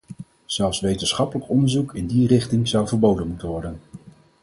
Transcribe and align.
Zelfs 0.45 0.79
wetenschappelijk 0.79 1.49
onderzoek 1.49 1.93
in 1.95 2.07
die 2.07 2.27
richting 2.27 2.67
zou 2.67 2.87
verboden 2.87 3.27
moeten 3.27 3.47
worden. 3.47 3.79